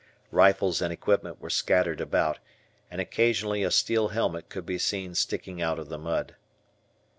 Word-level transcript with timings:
Rifles 0.31 0.81
and 0.81 0.91
equipment 0.91 1.39
were 1.39 1.51
scattered 1.51 2.01
about, 2.01 2.39
and 2.89 2.99
occasionally 2.99 3.61
a 3.61 3.69
steel 3.69 4.07
helmet 4.07 4.49
could 4.49 4.65
be 4.65 4.79
seen 4.79 5.13
sticking 5.13 5.61
out 5.61 5.77
of 5.77 5.89
the 5.89 5.99
mud. 5.99 6.35